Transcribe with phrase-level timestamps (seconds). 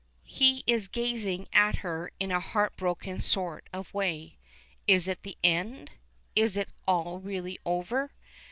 [0.33, 4.39] He is gazing at her in a heartbroken sort of way.
[4.87, 5.91] Is it the end?
[6.35, 8.11] Is it all really over?